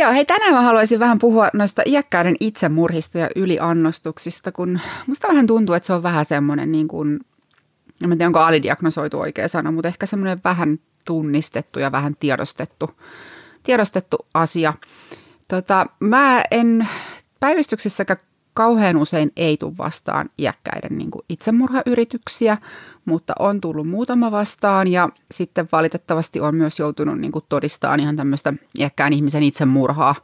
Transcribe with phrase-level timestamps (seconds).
[0.00, 5.46] Joo, hei tänään mä haluaisin vähän puhua noista iäkkäiden itsemurhista ja yliannostuksista, kun musta vähän
[5.46, 7.20] tuntuu, että se on vähän semmoinen niin kuin,
[8.02, 12.90] en tiedä onko alidiagnosoitu oikea sana, mutta ehkä semmoinen vähän tunnistettu ja vähän tiedostettu,
[13.62, 14.74] tiedostettu asia.
[15.48, 16.88] Tota, mä en
[17.40, 18.20] päivystyksessäkään
[18.54, 22.58] kauhean usein ei tule vastaan iäkkäiden niin kuin itsemurhayrityksiä,
[23.04, 28.16] mutta on tullut muutama vastaan ja sitten valitettavasti on myös joutunut niin kuin todistamaan ihan
[28.16, 30.14] tämmöistä iäkkään ihmisen itsemurhaa,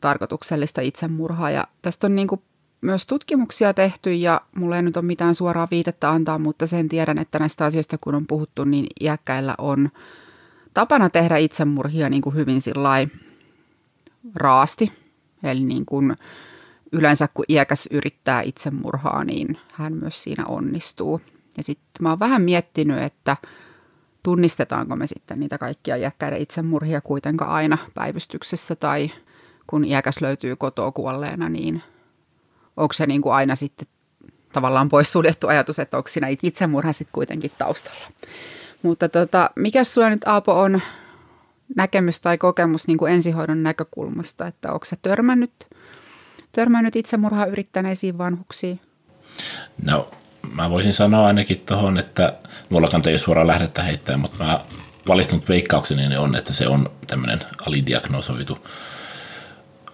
[0.00, 2.42] tarkoituksellista itsemurhaa ja tästä on niin kuin
[2.80, 7.18] myös tutkimuksia tehty ja mulla ei nyt ole mitään suoraa viitettä antaa, mutta sen tiedän,
[7.18, 9.90] että näistä asioista kun on puhuttu, niin iäkkäillä on
[10.74, 12.60] tapana tehdä itsemurhia niin kuin hyvin
[14.34, 14.92] raasti.
[15.42, 16.16] Eli niin kuin
[16.92, 21.20] yleensä kun iäkäs yrittää itsemurhaa, niin hän myös siinä onnistuu.
[21.56, 23.36] Ja sitten mä oon vähän miettinyt, että
[24.22, 29.10] tunnistetaanko me sitten niitä kaikkia iäkkäiden itsemurhia kuitenkaan aina päivystyksessä tai
[29.66, 31.82] kun iäkäs löytyy kotoa kuolleena, niin
[32.76, 33.88] onko se niin kuin aina sitten
[34.52, 38.04] tavallaan pois suljettu ajatus, että onko siinä itsemurha sitten kuitenkin taustalla.
[38.82, 40.80] Mutta tota, mikä sulla nyt Aapo on
[41.76, 45.52] näkemys tai kokemus niin kuin ensihoidon näkökulmasta, että onko se törmännyt–
[46.52, 48.80] törmännyt itsemurhaa yrittäneisiin vanhuksiin?
[49.84, 50.10] No,
[50.52, 52.36] mä voisin sanoa ainakin tuohon, että
[52.68, 54.60] mulla kanta ei suoraan lähdettä heittää, mutta mä
[55.08, 58.58] valistunut veikkaukseni on, että se on tämmöinen alidiagnosoitu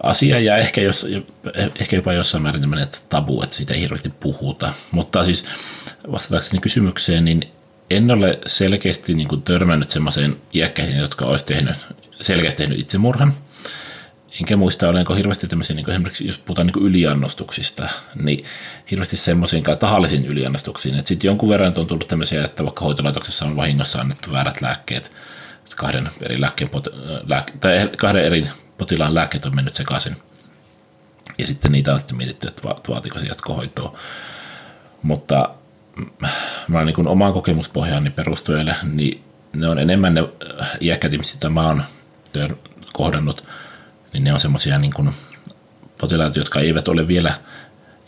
[0.03, 1.05] asia ja ehkä, jos,
[1.79, 4.73] ehkä jopa jossain määrin tämmöinen tabu, että siitä ei hirveästi puhuta.
[4.91, 5.45] Mutta siis
[6.11, 7.41] vastatakseni kysymykseen, niin
[7.89, 11.75] en ole selkeästi niin kuin törmännyt semmoiseen iäkkäihin, jotka olisi tehnyt,
[12.21, 13.33] selkeästi tehnyt itsemurhan–
[14.39, 18.45] enkä muista, olenko hirveästi tämmöisiä, niin esimerkiksi jos puhutaan niin yliannostuksista, niin
[18.91, 21.01] hirveästi semmoisiin tahallisiin yliannostuksiin.
[21.05, 25.11] Sitten jonkun verran on tullut tämmöisiä, että vaikka hoitolaitoksessa on vahingossa annettu väärät lääkkeet,
[25.75, 26.69] kahden eri, lääkkeen,
[27.59, 28.43] tai kahden eri
[28.77, 30.17] potilaan lääkkeet on mennyt sekaisin.
[31.37, 33.97] Ja sitten niitä on sitten mietitty, että vaatiko se jatkohoitoa.
[35.01, 35.49] Mutta
[36.67, 39.23] mä niin omaan kokemuspohjaani perustuen, niin
[39.53, 40.23] ne on enemmän ne
[40.81, 41.83] iäkkäät ihmiset, joita mä oon
[42.93, 43.43] kohdannut–
[44.13, 45.13] niin ne on semmoisia niin kuin
[45.97, 47.33] potilaita, jotka eivät ole vielä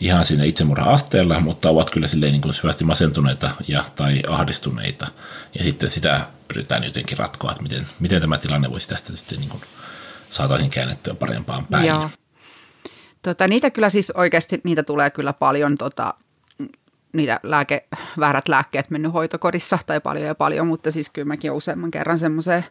[0.00, 5.06] ihan siinä itsemurha-asteella, mutta ovat kyllä silleen niin kuin syvästi masentuneita ja, tai ahdistuneita.
[5.58, 9.50] Ja sitten sitä yritetään jotenkin ratkoa, että miten, miten tämä tilanne voisi tästä sitten niin
[9.50, 9.62] kuin
[10.30, 11.86] saataisiin käännettyä parempaan päin.
[11.86, 12.10] Joo.
[13.22, 16.14] Tota, niitä kyllä siis oikeasti, niitä tulee kyllä paljon, tota,
[17.12, 17.86] niitä lääke,
[18.18, 22.64] väärät lääkkeet mennyt hoitokodissa tai paljon ja paljon, mutta siis kyllä mäkin useamman kerran semmoiseen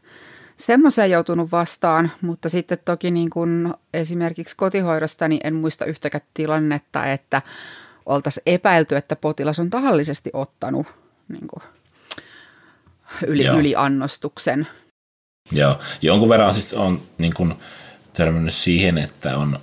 [0.57, 7.06] semmoiseen joutunut vastaan, mutta sitten toki niin kuin esimerkiksi kotihoidosta niin en muista yhtäkään tilannetta,
[7.06, 7.41] että
[8.06, 10.88] oltaisiin epäilty, että potilas on tahallisesti ottanut
[11.28, 11.63] niin kuin
[13.28, 14.67] yli, yliannostuksen.
[15.51, 17.53] Joo, jonkun verran siis on niin kuin
[18.13, 19.59] törmännyt siihen, että on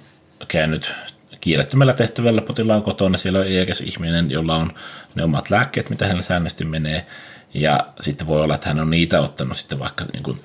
[0.49, 0.93] käynyt
[1.41, 3.19] kiirettömällä tehtävällä potilaan kotona.
[3.19, 4.73] Siellä on iäkäs ihminen, jolla on
[5.15, 7.07] ne omat lääkkeet, mitä hänellä säännöllisesti menee.
[7.55, 10.41] Ja sitten voi olla, että hän on niitä ottanut sitten vaikka niin kuin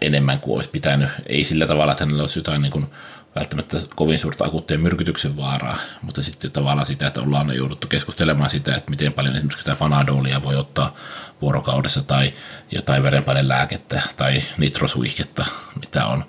[0.00, 1.08] enemmän kuin olisi pitänyt.
[1.26, 2.86] Ei sillä tavalla, että hänellä olisi jotain niin kuin
[3.36, 8.74] välttämättä kovin suurta akuuttia myrkytyksen vaaraa, mutta sitten tavallaan sitä, että ollaan jouduttu keskustelemaan sitä,
[8.74, 10.94] että miten paljon esimerkiksi tämä panadolia voi ottaa
[11.42, 12.32] vuorokaudessa tai
[12.70, 15.44] jotain verenpainelääkettä tai nitrosuihketta,
[15.80, 16.24] mitä on,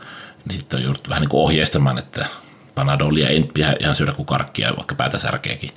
[0.45, 2.25] niin sitten on jouduttu vähän niin kuin ohjeistamaan, että
[2.75, 5.71] panadolia ei pidä ihan syödä kuin karkkia, vaikka päätä särkeekin.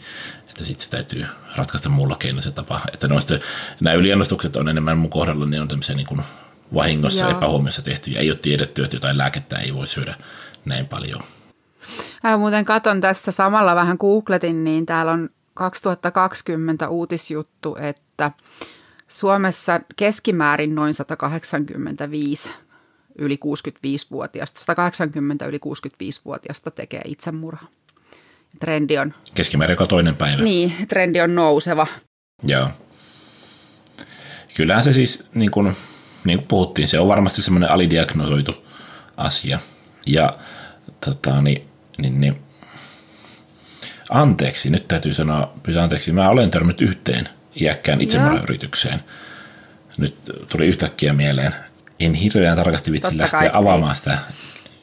[0.50, 2.80] Että sitten se täytyy ratkaista muulla keinoin se tapa.
[2.92, 3.34] Että noista,
[3.80, 6.22] nämä yliannostukset on enemmän mun kohdalla, niin on tämmöisiä niin kuin
[6.74, 7.36] vahingossa, Joo.
[7.36, 10.14] epähuomiossa tehty ja ei ole tiedetty, että jotain lääkettä ei voi syödä
[10.64, 11.20] näin paljon.
[12.22, 18.30] Mä muuten katon tässä samalla vähän googletin, niin täällä on 2020 uutisjuttu, että
[19.08, 22.50] Suomessa keskimäärin noin 185
[23.18, 27.66] yli 65-vuotiaasta, 180 yli 65-vuotiaasta tekee itsemurha.
[28.60, 29.14] Trendi on...
[29.34, 30.42] Keskimäärin joka toinen päivä.
[30.42, 31.86] Niin, trendi on nouseva.
[32.42, 32.70] Joo.
[34.56, 35.76] Kyllähän se siis, niin kuin,
[36.24, 38.66] niin kuin puhuttiin, se on varmasti semmoinen alidiagnosoitu
[39.16, 39.58] asia.
[40.06, 40.38] Ja
[41.04, 42.42] tota, niin, niin, niin,
[44.10, 47.28] anteeksi, nyt täytyy sanoa, pyytää anteeksi, mä olen törmännyt yhteen
[47.60, 49.00] iäkkään itsemurhayritykseen.
[49.98, 50.16] Nyt
[50.48, 51.54] tuli yhtäkkiä mieleen.
[52.00, 54.18] En hirveän tarkasti vitsi Totta lähteä avaamaan sitä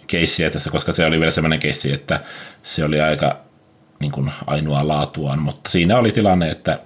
[0.07, 2.19] keissiä tässä, koska se oli vielä semmoinen keissi, että
[2.63, 3.39] se oli aika
[3.99, 6.79] niin kuin ainoa laatuaan, mutta siinä oli tilanne, että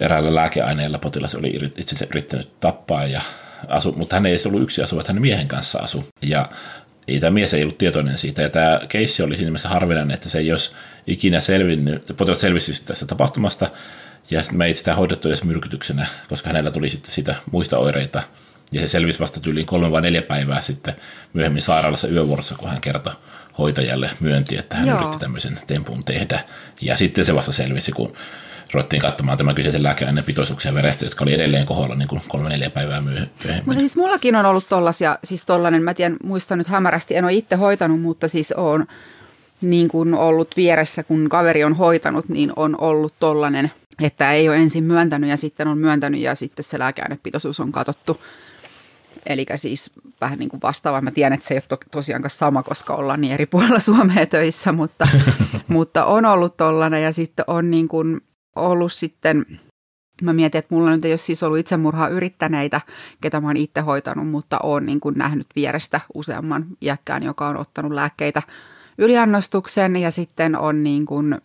[0.00, 3.20] eräällä lääkeaineella potilas oli itse asiassa yrittänyt tappaa, ja
[3.68, 6.08] asu, mutta hän ei ollut yksi asuva, että hänen miehen kanssa asu.
[6.22, 6.50] Ja
[7.08, 10.28] ei, tämä mies ei ollut tietoinen siitä, ja tämä keissi oli siinä mielessä harvinainen, että
[10.28, 10.72] se ei olisi
[11.06, 13.70] ikinä selvinnyt, potilas selvisi tästä tapahtumasta,
[14.30, 18.22] ja sitten me ei sitä hoidettu edes myrkytyksenä, koska hänellä tuli sitten siitä muista oireita,
[18.72, 20.94] Ja se selvisi vasta tyyliin kolme vai neljä päivää sitten
[21.32, 23.12] myöhemmin sairaalassa yövuorossa, kun hän kertoi
[23.58, 24.98] hoitajalle myönti, että hän Joo.
[24.98, 26.44] yritti tämmöisen tempun tehdä.
[26.80, 28.12] Ja sitten se vasta selvisi, kun
[28.72, 33.00] ruvettiin katsomaan tämän kyseisen lääkeaineen pitoisuuksia verestä, jotka oli edelleen kohdalla niin kuin kolme-neljä päivää
[33.00, 33.30] myöhemmin.
[33.64, 37.32] Mutta siis mullakin on ollut tollasia, siis tollainen, mä tiedän, muistan nyt hämärästi, en ole
[37.32, 38.86] itse hoitanut, mutta siis on
[39.60, 43.72] niin kuin ollut vieressä, kun kaveri on hoitanut, niin on ollut tollainen,
[44.02, 48.20] että ei ole ensin myöntänyt ja sitten on myöntänyt ja sitten se lääkeainepitoisuus on katsottu.
[49.26, 49.90] Eli siis
[50.20, 51.00] vähän niin kuin vastaava.
[51.00, 54.26] Mä tiedän, että se ei ole to, tosiaankaan sama, koska ollaan niin eri puolella Suomea
[54.26, 55.08] töissä, mutta,
[55.68, 58.20] mutta on ollut tollainen ja sitten on niin kuin
[58.56, 59.60] ollut sitten,
[60.22, 62.80] mä mietin, että mulla nyt ei ole siis ollut itsemurhaa yrittäneitä,
[63.20, 67.56] ketä mä oon itse hoitanut, mutta oon niin kuin nähnyt vierestä useamman iäkkään, joka on
[67.56, 68.42] ottanut lääkkeitä
[68.98, 71.36] yliannostuksen ja sitten on niin kuin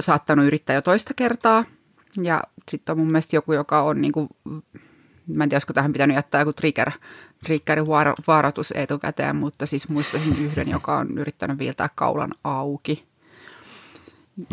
[0.00, 1.64] saattanut yrittää jo toista kertaa.
[2.22, 4.28] Ja sitten on mun mielestä joku, joka on niin kuin,
[5.26, 6.90] mä en tiedä, olisiko tähän pitänyt jättää joku trigger,
[7.44, 7.86] triggerin
[8.26, 13.09] varoitus etukäteen, mutta siis muistaisin yhden, joka on yrittänyt viiltää kaulan auki.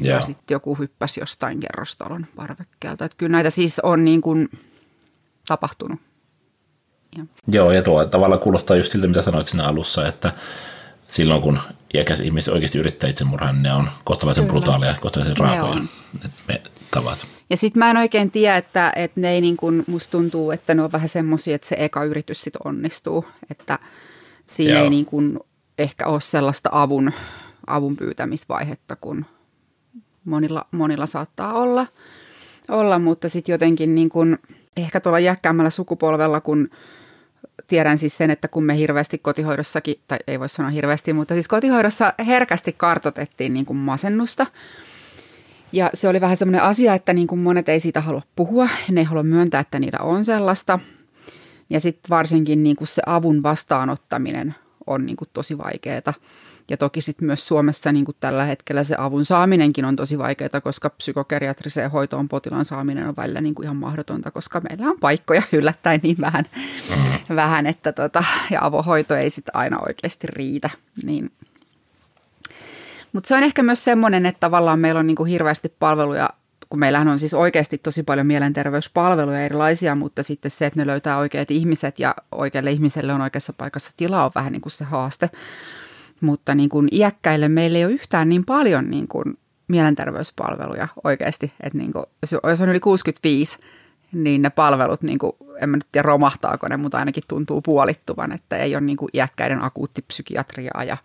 [0.02, 3.06] Ja, ja sitten joku hyppäsi jostain kerrostalon parvekkeelta.
[3.06, 4.50] Että kyllä näitä siis on niin kuin
[5.48, 6.00] tapahtunut.
[7.18, 7.26] Ja.
[7.48, 10.34] Joo, ja tuo tavallaan kuulostaa just siltä, mitä sanoit siinä alussa, että
[11.08, 11.60] silloin kun
[11.94, 14.60] iäkäs ihmiset oikeasti yrittää itsemurhaa, niin ne on kohtalaisen Kyllä.
[14.60, 15.82] brutaaleja, kohtalaisen raakoja
[16.48, 16.62] me
[16.92, 17.28] tavat.
[17.50, 20.74] Ja sitten mä en oikein tiedä, että, että ne ei niin kuin, musta tuntuu, että
[20.74, 23.80] ne on vähän semmoisia, että se eka yritys sitten onnistuu, että
[24.48, 24.84] siinä Joo.
[24.84, 25.40] ei niin kuin
[25.78, 27.12] ehkä ole sellaista avun,
[27.68, 29.26] avun pyytämisvaihetta, kun
[30.28, 31.88] monilla, monilla saattaa olla,
[32.70, 34.38] olla mutta sitten jotenkin niin kuin,
[34.78, 36.70] ehkä tuolla jäkkäämmällä sukupolvella, kun
[37.68, 41.48] tiedän siis sen, että kun me hirveästi kotihoidossakin, tai ei voi sanoa hirveästi, mutta siis
[41.48, 44.46] kotihoidossa herkästi kartotettiin niin kuin masennusta.
[45.72, 49.02] Ja se oli vähän semmoinen asia, että niin kuin monet ei siitä halua puhua, ne
[49.02, 50.80] ei halua myöntää, että niitä on sellaista.
[51.70, 54.56] Ja sitten varsinkin niin se avun vastaanottaminen
[54.88, 56.14] on niin tosi vaikeaa.
[56.70, 60.62] Ja toki sitten myös Suomessa niin kuin tällä hetkellä se avun saaminenkin on tosi vaikeaa,
[60.64, 65.42] koska psykokeriatriseen hoitoon potilaan saaminen on välillä niin kuin ihan mahdotonta, koska meillä on paikkoja
[65.52, 66.46] yllättäen niin vähän,
[66.90, 67.36] mm.
[67.36, 70.70] vähän että tota, ja avohoito ei sitten aina oikeasti riitä.
[71.04, 71.32] Niin.
[73.14, 76.30] Mutta se on ehkä myös semmoinen, että tavallaan meillä on niin kuin hirveästi palveluja
[76.70, 81.18] kun meillähän on siis oikeasti tosi paljon mielenterveyspalveluja erilaisia, mutta sitten se, että ne löytää
[81.18, 85.30] oikeat ihmiset ja oikealle ihmiselle on oikeassa paikassa tilaa on vähän niin kuin se haaste.
[86.22, 89.38] Mutta niin kuin iäkkäille meillä ei ole yhtään niin paljon niin kuin
[89.68, 91.54] mielenterveyspalveluja oikeasti.
[91.64, 92.06] Että niin kuin,
[92.44, 93.58] jos on yli 65,
[94.12, 95.32] niin ne palvelut, niin kuin,
[95.62, 99.10] en mä nyt tiedä romahtaako ne, mutta ainakin tuntuu puolittuvan, että ei ole niin kuin
[99.14, 100.98] iäkkäiden akuuttipsykiatriaa ja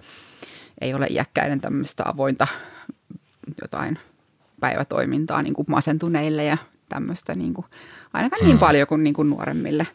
[0.80, 2.46] ei ole iäkkäiden tämmöistä avointa
[3.62, 3.98] jotain
[4.60, 6.56] päivätoimintaa niin kuin masentuneille ja
[6.88, 7.66] tämmöistä niin kuin,
[8.12, 8.48] ainakaan niin hmm.
[8.48, 9.86] niin paljon kuin, niin kuin nuoremmille.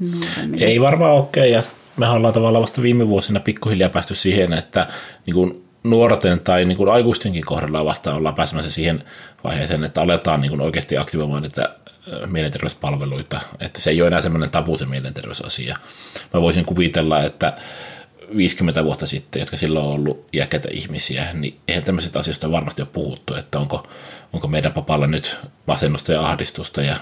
[0.00, 0.66] nuoremmille.
[0.66, 1.46] Ei varmaan ole okay.
[1.46, 1.62] ja
[2.00, 4.86] me ollaan tavallaan vasta viime vuosina pikkuhiljaa päästy siihen, että
[5.26, 9.04] niin kuin nuorten tai niin kuin aikuistenkin kohdalla vasta ollaan pääsemässä siihen
[9.44, 11.74] vaiheeseen, että aletaan niin kuin oikeasti aktivoimaan niitä
[12.26, 15.76] mielenterveyspalveluita, että se ei ole enää semmoinen tabu se mielenterveysasia.
[16.34, 17.56] Mä voisin kuvitella, että
[18.36, 22.88] 50 vuotta sitten, jotka silloin on ollut iäkkäitä ihmisiä, niin eihän tämmöiset asioista varmasti ole
[22.92, 23.86] puhuttu, että onko,
[24.32, 25.36] onko meidän papalla nyt
[25.66, 26.96] masennusta ja ahdistusta ja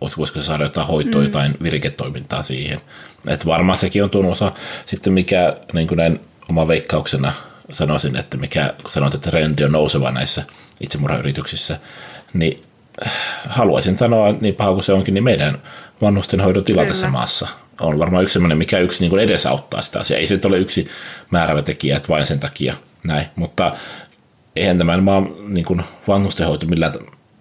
[0.00, 1.26] voisiko se saada jotain hoitoa, mm.
[1.26, 2.80] jotain viriketoimintaa siihen.
[3.28, 4.52] Että varmaan sekin on tuonut osa.
[4.86, 7.32] Sitten mikä niin kuin näin oma veikkauksena
[7.72, 10.44] sanoisin, että mikä, kun sanoit, että trendi on nouseva näissä
[10.80, 11.78] itsemurhayrityksissä,
[12.34, 12.60] niin
[13.06, 13.12] äh,
[13.48, 15.62] haluaisin sanoa, niin paha kuin se onkin, niin meidän
[16.02, 16.88] vanhustenhoidon tila Kyllä.
[16.88, 17.48] tässä maassa
[17.80, 20.18] on varmaan yksi sellainen, mikä yksi niin kuin edesauttaa sitä asiaa.
[20.18, 20.88] Ei se ole yksi
[21.30, 22.74] määrävä tekijä, että vain sen takia
[23.04, 23.72] näin, mutta
[24.56, 26.92] eihän tämä maan niin kuin vanhustenhoito millään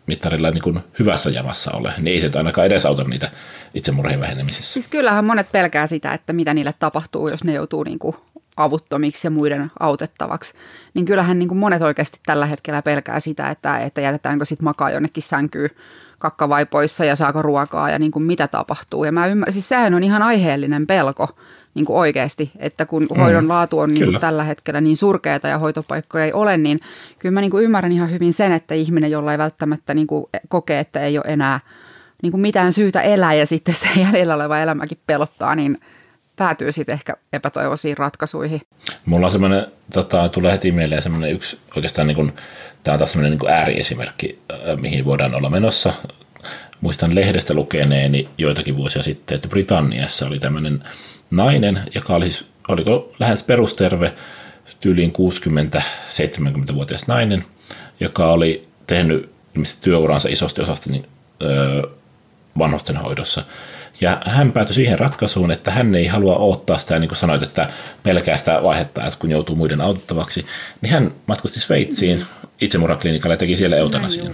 [0.07, 3.31] mittarilla niin kuin hyvässä jamassa ole, niin ei se ainakaan edesauta niitä
[3.73, 4.73] itsemurhien vähenemisessä.
[4.73, 8.15] Siis kyllähän monet pelkää sitä, että mitä niille tapahtuu, jos ne joutuu niin kuin
[8.57, 10.53] avuttomiksi ja muiden autettavaksi.
[10.93, 14.91] Niin kyllähän niin kuin monet oikeasti tällä hetkellä pelkää sitä, että, että jätetäänkö sitten makaa
[14.91, 15.69] jonnekin sänkyyn
[16.19, 19.03] kakkavaipoissa ja saako ruokaa ja niin kuin mitä tapahtuu.
[19.03, 21.37] Ja mä ymmärrän, siis sehän on ihan aiheellinen pelko
[21.77, 25.47] niin kuin oikeasti, että kun mm, hoidon laatu on niin kuin tällä hetkellä niin surkeata
[25.47, 26.79] ja hoitopaikkoja ei ole, niin
[27.19, 30.25] kyllä mä niin kuin ymmärrän ihan hyvin sen, että ihminen, jolla ei välttämättä niin kuin
[30.47, 31.59] kokee, että ei ole enää
[32.23, 35.77] niin kuin mitään syytä elää ja sitten se jäljellä oleva elämäkin pelottaa, niin
[36.35, 38.61] päätyy sitten ehkä epätoivoisiin ratkaisuihin.
[39.05, 42.33] Mulla on semmoinen, tota, tulee heti mieleen semmoinen yksi oikeastaan, niin kuin,
[42.83, 45.93] tämä on taas semmoinen niin ääriesimerkki, äh, mihin voidaan olla menossa.
[46.81, 50.83] Muistan lehdestä lukeneeni joitakin vuosia sitten, että Britanniassa oli tämmöinen
[51.31, 54.13] nainen, joka oli siis, oliko lähes perusterve,
[54.79, 55.13] tyyliin
[56.71, 57.43] 60-70-vuotias nainen,
[57.99, 59.29] joka oli tehnyt
[59.81, 61.07] työuransa isosti osasti niin,
[61.41, 61.81] öö,
[62.57, 63.43] vanhustenhoidossa.
[64.01, 67.67] Ja hän päätyi siihen ratkaisuun, että hän ei halua odottaa sitä, niin kuin sanoit, että
[68.03, 70.45] pelkää sitä vaihetta, että kun joutuu muiden autettavaksi,
[70.81, 72.25] niin hän matkusti Sveitsiin
[72.61, 74.33] itsemurhaklinikalle ja teki siellä eutanasian.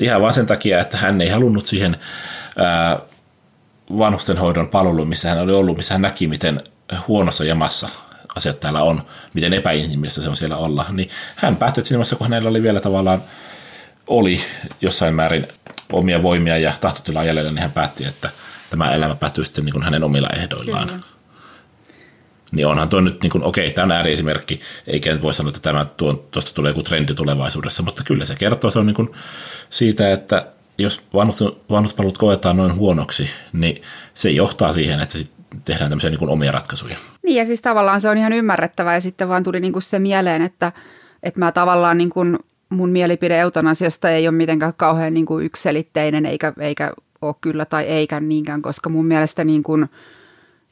[0.00, 1.96] Ihan vain sen takia, että hän ei halunnut siihen
[2.56, 3.00] ää,
[3.98, 6.64] vanhustenhoidon palveluun, missä hän oli ollut, missä hän näki, miten
[7.08, 7.88] huonossa jamassa
[8.36, 9.02] asiat täällä on,
[9.34, 12.62] miten epäinhimillistä se on siellä olla, niin hän päätti, että siinä vaiheessa, kun hänellä oli
[12.62, 13.22] vielä tavallaan
[14.06, 14.40] oli
[14.80, 15.48] jossain määrin
[15.92, 18.30] omia voimia ja tahtotilaa jäljellä, niin hän päätti, että
[18.70, 20.88] tämä elämä päättyy sitten niin kuin hänen omilla ehdoillaan.
[20.88, 21.00] Kyllä.
[22.52, 25.60] Niin onhan tuo nyt, niin kuin, okei, tämä on ääriesimerkki, eikä nyt voi sanoa, että
[25.60, 25.86] tämä
[26.30, 29.10] tuosta tulee joku trendi tulevaisuudessa, mutta kyllä se kertoo se on niin kuin
[29.70, 30.46] siitä, että
[30.78, 31.02] jos
[31.70, 33.82] vanhuspalvelut koetaan noin huonoksi, niin
[34.14, 35.30] se johtaa siihen, että sit
[35.64, 36.96] tehdään tämmöisiä niin omia ratkaisuja.
[37.22, 39.98] Niin ja siis tavallaan se on ihan ymmärrettävää ja sitten vaan tuli niin kuin se
[39.98, 40.72] mieleen, että,
[41.22, 42.38] että mä tavallaan niin kuin
[42.68, 47.84] mun mielipide eutanasiasta ei ole mitenkään kauhean niin kuin yksiselitteinen eikä, eikä ole kyllä tai
[47.84, 49.88] eikä niinkään, koska mun mielestä niin kuin,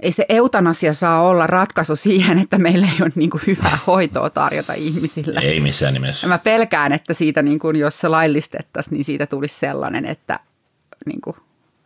[0.03, 4.31] ei se eutanasia saa olla ratkaisu siihen, että meillä ei ole niin kuin hyvää hoitoa
[4.31, 5.41] tarjota ihmisille.
[5.41, 6.27] Ei missään nimessä.
[6.27, 10.41] Ja mä pelkään, että siitä, niin kuin, jos se laillistettaisiin, niin siitä tulisi sellainen, että,
[11.07, 11.37] niin kuin,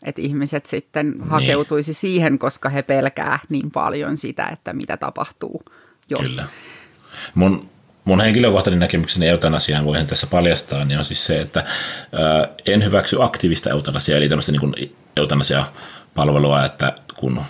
[0.05, 1.29] että ihmiset sitten niin.
[1.29, 2.01] hakeutuisi niin.
[2.01, 5.63] siihen, koska he pelkää niin paljon sitä, että mitä tapahtuu,
[6.11, 6.31] jos.
[6.31, 6.49] Kyllä.
[7.35, 7.69] Mun
[8.05, 11.65] mun henkilökohtainen näkemykseni eutanasiaan voihan tässä paljastaa, niin on siis se, että
[12.13, 17.41] ää, en hyväksy aktiivista eutanasiaa, eli tämmöistä niin eutanasiapalvelua, että kun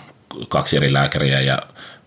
[0.49, 1.59] kaksi eri lääkäriä ja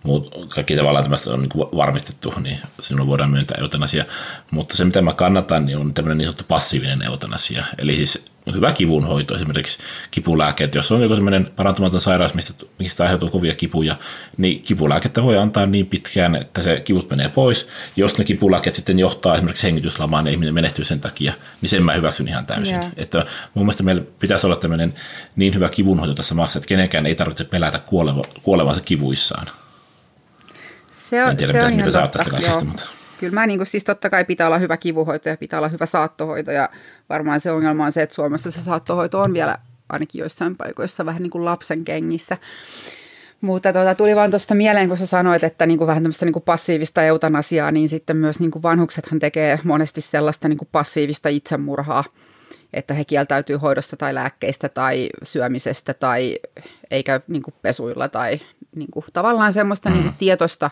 [0.08, 4.04] muut, kaikki tavallaan tämmöistä on niin varmistettu, niin sinulle voidaan myöntää eutanasia.
[4.50, 7.64] Mutta se, mitä mä kannatan, niin on tämmöinen niin sanottu passiivinen eutanasia.
[7.78, 8.24] Eli siis
[8.54, 9.78] hyvä kivunhoito, esimerkiksi
[10.10, 10.74] kipulääkkeet.
[10.74, 13.96] Jos on joku sellainen parantumaton sairaus, mistä, mistä aiheutuu kovia kipuja,
[14.36, 17.68] niin kipulääkettä voi antaa niin pitkään, että se kivut menee pois.
[17.96, 21.94] Jos ne kipulääkkeet sitten johtaa esimerkiksi hengityslamaan ja ihminen menehtyy sen takia, niin sen mä
[21.94, 22.74] hyväksyn ihan täysin.
[22.74, 22.92] Yeah.
[22.96, 23.24] Että
[23.54, 24.94] mun mielestä meillä pitäisi olla tämmöinen
[25.36, 29.46] niin hyvä kivunhoito tässä maassa, että kenenkään ei tarvitse pelätä kuoleva, kuolevansa kivuissaan.
[31.10, 32.88] Se on, en tiedä, se on mitä sä tästä kaikesta, mutta...
[33.20, 35.86] Kyllä mä niin kuin, siis totta kai pitää olla hyvä kivuhoito ja pitää olla hyvä
[35.86, 36.68] saattohoito ja
[37.08, 41.22] varmaan se ongelma on se, että Suomessa se saattohoito on vielä ainakin joissain paikoissa vähän
[41.22, 42.36] niin kuin lapsen kengissä.
[43.40, 46.32] Mutta tuota, tuli vaan tuosta mieleen, kun sä sanoit, että niin kuin vähän tämmöistä niin
[46.32, 51.28] kuin passiivista eutanasiaa, niin sitten myös niin kuin vanhuksethan tekee monesti sellaista niin kuin passiivista
[51.28, 52.04] itsemurhaa,
[52.72, 56.38] että he kieltäytyy hoidosta tai lääkkeistä tai syömisestä tai
[56.90, 58.40] eikä niin kuin pesuilla tai
[58.76, 59.94] niin kuin, tavallaan semmoista mm.
[59.94, 60.70] niin kuin tietoista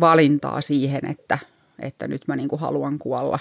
[0.00, 1.38] valintaa siihen, että,
[1.78, 3.38] että nyt mä niin kuin haluan kuolla.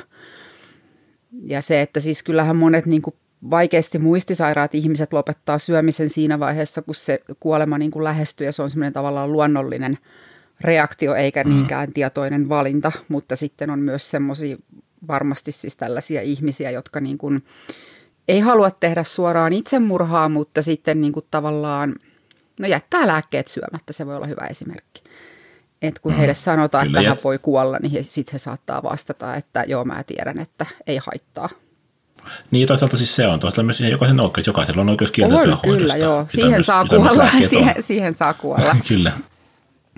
[1.43, 3.15] Ja se, että siis kyllähän monet niin kuin
[3.49, 8.61] vaikeasti muistisairaat ihmiset lopettaa syömisen siinä vaiheessa, kun se kuolema niin kuin lähestyy ja se
[8.61, 9.97] on semmoinen tavallaan luonnollinen
[10.61, 11.49] reaktio eikä mm.
[11.49, 14.57] niinkään tietoinen valinta, mutta sitten on myös semmoisia
[15.07, 17.45] varmasti siis tällaisia ihmisiä, jotka niin kuin
[18.27, 21.95] ei halua tehdä suoraan itsemurhaa, mutta sitten niin kuin tavallaan,
[22.59, 25.03] no jättää lääkkeet syömättä, se voi olla hyvä esimerkki.
[25.81, 29.35] Et kun mm, heille sanotaan, kyllä, että hän voi kuolla, niin sitten he saattaa vastata,
[29.35, 31.49] että joo mä tiedän, että ei haittaa.
[32.51, 33.39] Niin toisaalta siis se on.
[33.39, 34.47] Toisaalta myös jokaisen oikeus.
[34.47, 35.93] Jokaisella on oikeus kieltäytyä on, hoidosta.
[35.93, 36.25] Kyllä, joo.
[36.29, 37.29] Siihen myös, saa kuolla.
[37.49, 38.75] Siihen, siihen saa kuolla.
[38.87, 39.11] kyllä.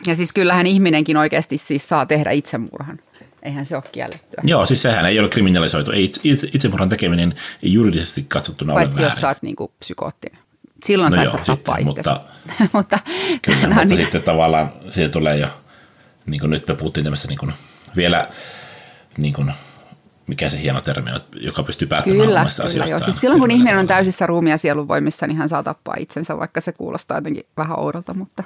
[0.08, 3.00] Ja siis kyllähän ihminenkin oikeasti siis saa tehdä itsemurhan.
[3.44, 4.44] Eihän se ole kiellettyä.
[4.44, 5.92] Joo, siis sehän ei ole kriminalisoitu.
[5.92, 6.12] Ei,
[6.54, 10.40] itsemurhan tekeminen ei juridisesti katsottuna Paitsi ole jos sä oot niinku psykoottinen.
[10.86, 12.22] Silloin no sä et joo, tappaa mutta,
[12.74, 13.00] mutta,
[13.42, 13.98] kyllä, no mutta niin.
[13.98, 15.48] sitten tavallaan siitä tulee jo,
[16.26, 17.54] niin kuin nyt me puhuttiin tämmöistä niin kuin
[17.96, 18.28] vielä
[19.18, 19.54] niin kuin
[20.28, 23.00] mikä se hieno termi on, joka pystyy päättämään kyllä, omasta kyllä, Joo.
[23.00, 26.38] Siis silloin kun ihminen on täysissä ruumia ja sielun voimissa, niin hän saa tappaa itsensä,
[26.38, 28.44] vaikka se kuulostaa jotenkin vähän oudolta, mutta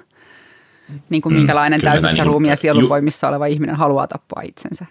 [1.10, 4.86] niin kuin mm, minkälainen täysissä niin ruumia ja sielun voimissa oleva ihminen haluaa tappaa itsensä.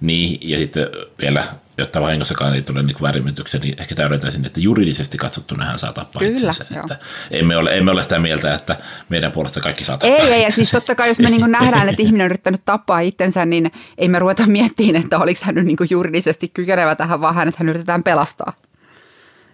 [0.00, 0.88] Niin, ja sitten
[1.20, 1.44] vielä,
[1.78, 6.20] jotta vahingossakaan ei tule niin väärinmytyksiä, niin ehkä täydetään että juridisesti katsottuna hän saa tappaa
[6.20, 6.64] Kyllä, itsensä.
[6.80, 6.98] Että
[7.30, 8.76] emme, ole, emme ole sitä mieltä, että
[9.08, 10.18] meidän puolesta kaikki saa tappaa.
[10.18, 13.00] Ei, ei, ja siis totta kai jos me niin nähdään, että ihminen on yrittänyt tappaa
[13.00, 17.34] itsensä, niin ei me ruveta miettimään, että oliko hän nyt niin juridisesti kykenevä tähän, vaan
[17.34, 18.52] hänet hän yritetään pelastaa.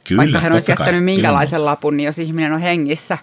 [0.08, 1.64] Kyllä, Vaikka hän olisi jättänyt kai, minkälaisen kyllä.
[1.64, 3.18] lapun, niin jos ihminen on hengissä.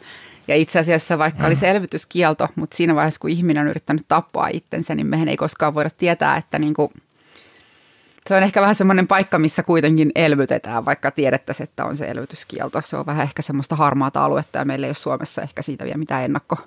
[0.48, 1.46] Ja itse asiassa vaikka mm.
[1.48, 5.74] oli selvityskielto, mutta siinä vaiheessa, kun ihminen on yrittänyt tappaa itsensä, niin mehän ei koskaan
[5.74, 6.90] voida tietää, että niin kuin–
[8.28, 12.82] se on ehkä vähän semmoinen paikka, missä kuitenkin elvytetään, vaikka tiedettäisiin, että on se elvytyskielto.
[12.86, 15.98] Se on vähän ehkä semmoista harmaata aluetta ja meillä ei ole Suomessa ehkä siitä vielä
[15.98, 16.58] mitään ennakko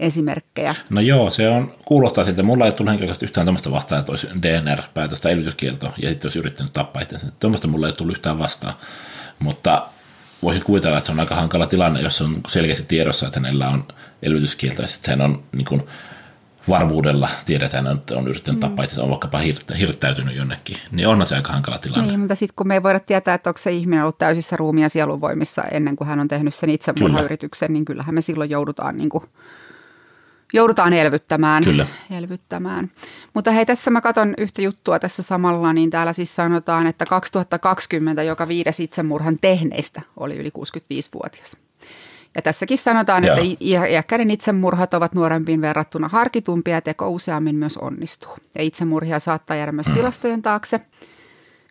[0.00, 0.74] esimerkkejä.
[0.90, 2.42] No joo, se on, kuulostaa siltä.
[2.42, 6.72] Mulla ei tullut henkilökohtaisesti yhtään tämmöistä vastaan, että olisi DNR-päätöstä elvytyskielto ja sitten olisi yrittänyt
[6.72, 7.26] tappaa itsensä.
[7.40, 8.74] Tuommoista mulla ei tullut yhtään vastaan.
[9.38, 9.88] Mutta
[10.42, 13.84] voisin kuvitella, että se on aika hankala tilanne, jos on selkeästi tiedossa, että hänellä on
[14.22, 15.82] elvytyskielto ja sitten hän on niin kuin,
[16.68, 18.60] varmuudella tiedetään, että on yrittänyt mm.
[18.60, 22.06] tappaa itse on vaikkapa hirttä, hirttäytynyt jonnekin, niin onhan se aika hankala tilanne.
[22.06, 24.88] Niin, mutta sitten kun me ei voida tietää, että onko se ihminen ollut täysissä ruumia
[24.88, 27.72] sielunvoimissa ennen kuin hän on tehnyt sen itsemurhayrityksen, Kyllä.
[27.72, 29.24] niin kyllähän me silloin joudutaan niin kuin
[30.52, 31.64] joudutaan elvyttämään.
[31.64, 31.86] Kyllä.
[32.10, 32.90] elvyttämään.
[33.34, 38.22] Mutta hei, tässä mä katson yhtä juttua tässä samalla, niin täällä siis sanotaan, että 2020
[38.22, 41.56] joka viides itsemurhan tehneistä oli yli 65-vuotias.
[42.34, 43.36] Ja tässäkin sanotaan, Joo.
[43.36, 48.36] että iäkkäiden itsemurhat ovat nuorempiin verrattuna harkitumpia ja teko useammin myös onnistuu.
[48.54, 49.94] Ja itsemurhia saattaa jäädä myös mm.
[49.94, 50.80] tilastojen taakse,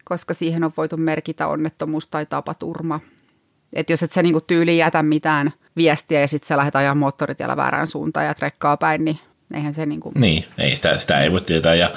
[0.05, 2.99] koska siihen on voitu merkitä onnettomuus tai tapaturma.
[3.73, 7.57] Että jos et sä niinku tyyli jätä mitään viestiä ja sitten sä lähdet ajaa moottoritiellä
[7.57, 9.19] väärään suuntaan ja trekkaa päin, niin
[9.53, 10.11] eihän se niinku...
[10.15, 11.91] Niin, ei sitä, sitä ei voi tietää ja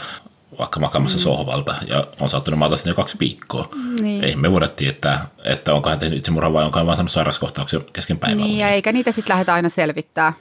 [0.58, 1.22] vaikka makamassa mm.
[1.22, 3.68] sohvalta ja on saattanut maata sinne jo kaksi viikkoa.
[4.00, 4.24] Niin.
[4.24, 7.80] Ei me voida tietää, että onko hän tehnyt itsemurhaa vai onko hän vaan saanut sairauskohtauksen
[7.92, 8.44] kesken päivää.
[8.44, 10.32] Niin, ja eikä niitä sitten lähdetä aina selvittää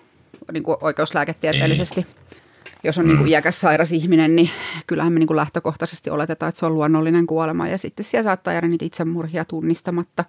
[0.52, 2.06] niin kuin oikeuslääketieteellisesti.
[2.08, 2.38] Ei.
[2.84, 3.08] Jos on mm.
[3.08, 4.50] niin kuin iäkäs sairas ihminen, niin
[4.88, 8.54] kyllähän me niin kuin lähtökohtaisesti oletetaan, että se on luonnollinen kuolema ja sitten siellä saattaa
[8.54, 10.26] jäädä niitä itsemurhia tunnistamatta.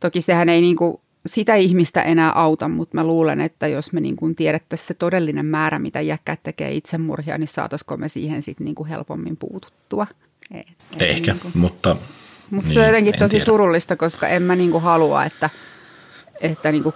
[0.00, 4.00] Toki sehän ei niin kuin sitä ihmistä enää auta, mutta mä luulen, että jos me
[4.00, 8.64] niin kuin tiedettäisiin se todellinen määrä, mitä iäkkäät tekee itsemurhia, niin saataisiko me siihen sitten
[8.64, 10.06] niin kuin helpommin puututtua.
[10.54, 10.66] Et,
[11.00, 11.96] Ehkä, niin kuin, mutta...
[12.50, 13.44] Mutta niin, se on jotenkin tosi tiedä.
[13.44, 15.50] surullista, koska en mä niin kuin halua, että,
[16.40, 16.94] että niin kuin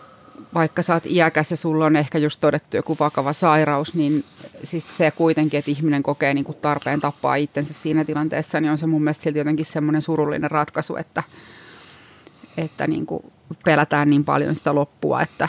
[0.54, 4.24] vaikka sä oot iäkäs ja sulla on ehkä just todettu joku vakava sairaus, niin
[4.64, 8.78] siis se kuitenkin, että ihminen kokee niin kuin tarpeen tappaa itsensä siinä tilanteessa, niin on
[8.78, 11.22] se mun mielestä silti jotenkin semmoinen surullinen ratkaisu, että,
[12.56, 13.22] että niin kuin
[13.64, 15.48] pelätään niin paljon sitä loppua, että...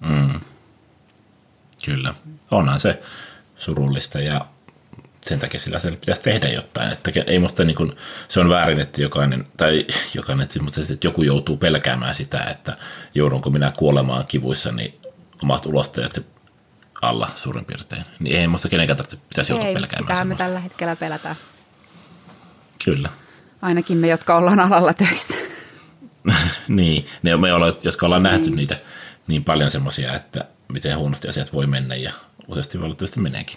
[0.00, 0.40] Mm.
[1.84, 2.14] Kyllä,
[2.50, 3.02] onhan se
[3.56, 4.46] surullista ja
[5.20, 6.92] sen takia sillä se pitäisi tehdä jotain.
[6.92, 7.92] Että ei musta niin kuin,
[8.28, 12.76] se on väärin, että jokainen, tai jokainen, mutta että joku joutuu pelkäämään sitä, että
[13.14, 15.00] joudunko minä kuolemaan kivuissa, niin
[15.42, 16.20] omat ulostajat
[17.02, 18.04] alla suurin piirtein.
[18.20, 21.36] Niin ei musta kenenkään tarvitse, pitäisi joutua ei, pelkäämään sitä me tällä hetkellä pelätään.
[22.84, 23.08] Kyllä.
[23.62, 25.34] Ainakin me, jotka ollaan alalla töissä.
[26.68, 28.56] niin, ne me ollaan, jotka ollaan nähty mm.
[28.56, 28.76] niitä
[29.26, 32.12] niin paljon semmoisia, että miten huonosti asiat voi mennä ja
[32.48, 33.56] useasti valitettavasti meneekin.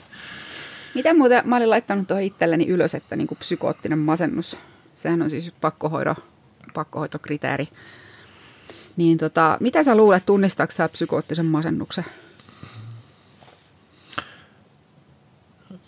[0.96, 4.58] Mitä muuten, mä olin laittanut tuohon itselleni ylös, että niin kuin psykoottinen masennus,
[4.94, 6.16] sehän on siis pakkohoito,
[6.74, 7.68] pakkohoitokriteeri.
[8.98, 12.06] Niin tota, mitä sä luulet, tunnistaako sä psykoottisen masennuksen?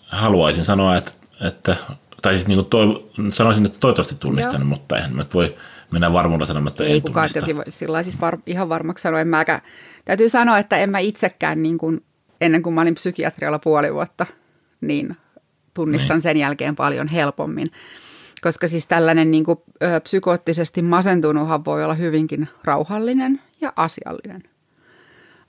[0.06, 1.76] Haluaisin sanoa, että, että
[2.22, 4.68] tai siis niin kuin toi, sanoisin, että toivottavasti tunnistan, Joo.
[4.68, 5.56] mutta eihän nyt voi
[5.90, 9.20] mennä varmuudella sanomaan, että ei, ei kukaan toki voi sillä siis var, ihan varmaksi sanoa.
[9.20, 9.60] En mäkä,
[10.04, 12.04] täytyy sanoa, että en mä itsekään niin kuin,
[12.40, 14.26] ennen kuin mä olin psykiatrialla puoli vuotta,
[14.80, 15.16] niin
[15.74, 16.22] tunnistan niin.
[16.22, 17.70] sen jälkeen paljon helpommin.
[18.40, 24.42] Koska siis tällainen niin kuin, ö, psykoottisesti masentunuthan voi olla hyvinkin rauhallinen ja asiallinen.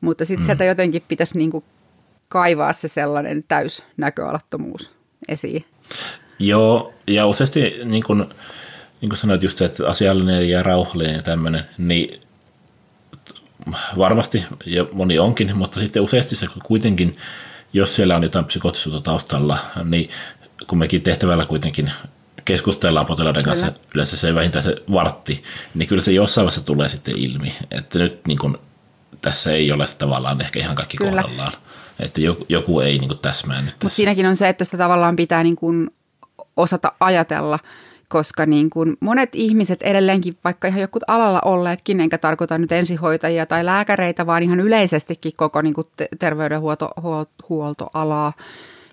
[0.01, 0.45] Mutta sitten mm.
[0.45, 1.63] sieltä jotenkin pitäisi niin kuin,
[2.27, 4.91] kaivaa se sellainen täys näköalattomuus
[5.27, 5.65] esiin.
[6.39, 8.25] Joo, ja useasti niin kuin,
[9.01, 12.21] niin kuin sanoit just, että asiallinen ja rauhallinen ja tämmöinen, niin
[13.97, 17.15] varmasti, ja moni onkin, mutta sitten useasti se kuitenkin,
[17.73, 20.09] jos siellä on jotain psykoottisuutta taustalla, niin
[20.67, 21.91] kun mekin tehtävällä kuitenkin
[22.45, 23.79] keskustellaan potilaiden kanssa kyllä.
[23.93, 25.43] yleensä se vähintään se vartti,
[25.75, 28.57] niin kyllä se jossain vaiheessa tulee sitten ilmi, että nyt niin kuin,
[29.21, 31.11] tässä ei ole tavallaan ehkä ihan kaikki kyllä.
[31.11, 31.53] kohdallaan,
[31.99, 35.15] että joku, joku ei niin kuin täsmää nyt Mutta siinäkin on se, että sitä tavallaan
[35.15, 35.89] pitää niin kuin
[36.57, 37.59] osata ajatella,
[38.09, 43.45] koska niin kuin monet ihmiset edelleenkin, vaikka ihan joku alalla olleetkin, enkä tarkoita nyt ensihoitajia
[43.45, 45.87] tai lääkäreitä, vaan ihan yleisestikin koko niin kuin
[46.19, 48.33] terveydenhuoltoalaa,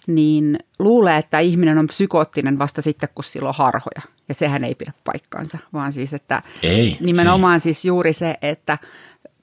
[0.06, 4.02] niin luulee, että ihminen on psykoottinen vasta sitten, kun sillä on harhoja.
[4.28, 7.60] Ja sehän ei pidä paikkaansa, vaan siis, että ei, nimenomaan ei.
[7.60, 8.78] siis juuri se, että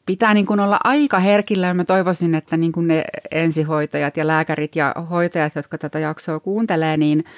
[0.06, 1.74] pitää niin kuin olla aika herkillä.
[1.74, 6.98] Mä toivoisin, että niin kuin ne ensihoitajat ja lääkärit ja hoitajat, jotka tätä jaksoa kuuntelee,
[6.98, 7.24] niin–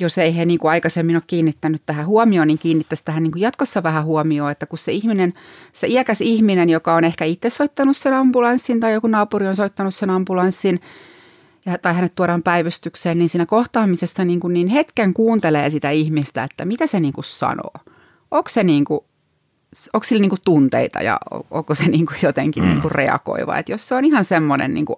[0.00, 3.42] jos ei he niin kuin aikaisemmin ole kiinnittänyt tähän huomioon, niin kiinnittäisi tähän niin kuin
[3.42, 5.32] jatkossa vähän huomioon, että kun se ihminen,
[5.72, 9.94] se iäkäs ihminen, joka on ehkä itse soittanut sen ambulanssin tai joku naapuri on soittanut
[9.94, 10.80] sen ambulanssin,
[11.66, 16.44] ja, tai hänet tuodaan päivystykseen, niin siinä kohtaamisessa niin, kuin niin hetken kuuntelee sitä ihmistä,
[16.44, 17.74] että mitä se niin kuin sanoo.
[18.30, 19.00] Onko se niin kuin,
[19.92, 21.18] onko sillä niin kuin tunteita ja
[21.50, 22.68] onko se niin kuin jotenkin mm.
[22.68, 23.58] niin kuin reagoiva.
[23.58, 24.96] Että jos se on ihan semmoinen niin kuin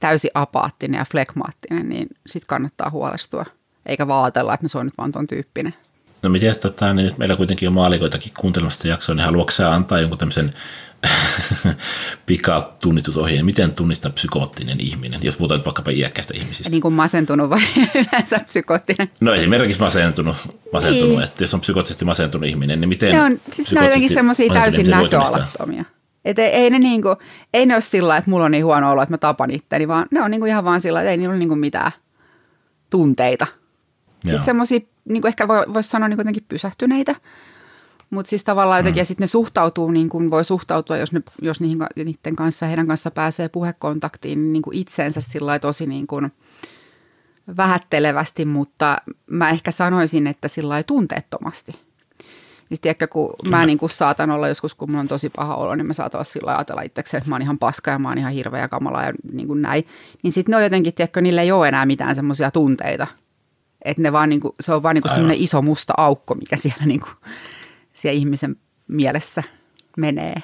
[0.00, 3.44] täysin apaattinen ja flekmaattinen, niin sitten kannattaa huolestua–
[3.86, 5.74] eikä vaatella, että no se on nyt vaan tuon tyyppinen.
[6.22, 10.00] No miten tota, niin nyt meillä kuitenkin on maalikoitakin kuuntelemassa jaksoa, niin haluatko sä antaa
[10.00, 10.52] jonkun tämmöisen
[12.26, 16.70] pikatunnistusohjeen, miten tunnistaa psykoottinen ihminen, jos puhutaan nyt vaikkapa iäkkäistä ihmisistä?
[16.70, 17.60] Niin kuin masentunut vai
[17.94, 19.10] yleensä psykoottinen?
[19.20, 20.36] No esimerkiksi masentunut,
[20.72, 21.22] masentunut niin.
[21.22, 24.52] että jos on psykoottisesti masentunut ihminen, niin miten Ne on, siis ne on jotenkin semmoisia
[24.52, 25.84] täysin näköalattomia.
[26.24, 27.16] Et ei, ei, ne niinku,
[27.54, 30.06] ei ne ole sillä että mulla on niin huono olo, että mä tapan itteni, vaan
[30.10, 31.92] ne on niinku ihan vaan sillä että ei niillä ole niinku mitään
[32.90, 33.46] tunteita.
[34.22, 34.38] Siis Joo.
[34.38, 37.14] Siis semmoisia, niinku ehkä voisi voi sanoa niinku jotenkin pysähtyneitä.
[38.10, 39.00] Mutta siis tavallaan jotenkin, mm.
[39.00, 42.86] ja sitten ne suhtautuu, niin kuin voi suhtautua, jos, ne, jos niihin, niiden kanssa, heidän
[42.86, 46.32] kanssa pääsee puhekontaktiin, niin kuin itseensä sillä tosi niin kuin
[47.56, 51.72] vähättelevästi, mutta mä ehkä sanoisin, että sillä tunteettomasti.
[52.70, 53.56] Niin tiedätkö, kun Kyllä.
[53.56, 56.18] mä niin kuin saatan olla joskus, kun mulla on tosi paha olo, niin mä saatan
[56.18, 59.02] olla sillä ajatella itsekseen, että mä oon ihan paska ja mä oon ihan hirveä kamala
[59.02, 59.86] ja niin kuin näin.
[60.22, 63.06] Niin sitten ne on jotenkin, tiedätkö, niillä ei ole enää mitään semmoisia tunteita.
[63.84, 66.56] Että ne vaan niin kuin, se on vaan niin kuin semmoinen iso musta aukko, mikä
[66.56, 67.12] siellä niin kuin
[67.92, 68.56] siellä ihmisen
[68.88, 69.42] mielessä
[69.96, 70.42] menee.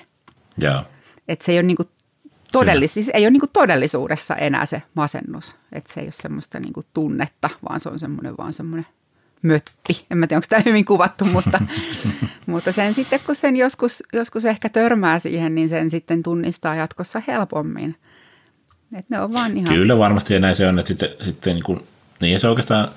[1.29, 1.85] Että se ei ole niinku
[2.53, 5.57] todellis- siis ei ole niinku todellisuudessa enää se masennus.
[5.72, 8.87] Että se ei ole semmoista niinku tunnetta, vaan se on semmoinen vaan semmoinen
[9.42, 10.07] mötti.
[10.11, 11.61] En mä tiedä, onko tämä hyvin kuvattu, mutta,
[12.46, 17.22] mutta sen sitten, kun sen joskus, joskus ehkä törmää siihen, niin sen sitten tunnistaa jatkossa
[17.27, 17.94] helpommin.
[18.94, 19.74] Että ne on vaan ihan...
[19.74, 21.81] Kyllä varmasti ja näin se on, että sitten, sitten niin, kuin,
[22.20, 22.88] niin se oikeastaan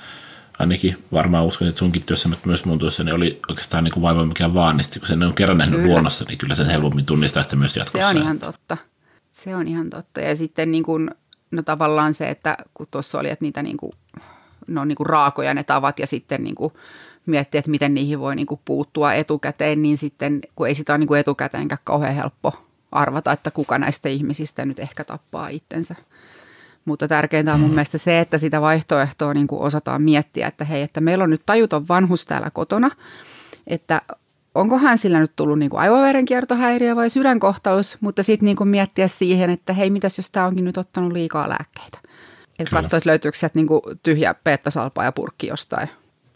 [0.62, 4.02] ainakin varmaan uskon, että sunkin työssä, mutta myös mun työssä, niin oli oikeastaan niin kuin
[4.02, 5.92] vaiva mikä vaan, niin kun sen on kerran nähnyt kyllä.
[5.92, 8.10] luonnossa, niin kyllä sen helpommin tunnistaa sitä myös jatkossa.
[8.10, 8.78] Se on ihan totta.
[9.34, 10.22] Se on ihan totta.
[10.22, 11.12] Ja sitten niin kuin,
[11.52, 13.92] no tavallaan se, että kun tuossa oli, että niitä niin kuin,
[14.68, 16.74] ne on niin kuin raakoja ne tavat ja sitten niin kuin
[17.26, 20.98] miettiä, että miten niihin voi niin kuin puuttua etukäteen, niin sitten kun ei sitä ole
[20.98, 25.96] niin kuin etukäteenkään kauhean helppo arvata, että kuka näistä ihmisistä nyt ehkä tappaa itsensä.
[26.86, 27.76] Mutta tärkeintä on mun mm.
[27.76, 31.42] mielestä se, että sitä vaihtoehtoa niin kuin osataan miettiä, että hei, että meillä on nyt
[31.46, 32.90] tajuton vanhus täällä kotona,
[33.68, 34.02] että
[34.56, 39.50] onkohan sillä nyt tullut niin kuin aivoverenkiertohäiriö vai sydänkohtaus, mutta sitten niin kuin miettiä siihen,
[39.50, 41.98] että hei, mitäs jos tämä onkin nyt ottanut liikaa lääkkeitä.
[42.60, 45.90] Että katsoa, että löytyykö sieltä niin kuin tyhjä peettasalpa ja purkki jostain.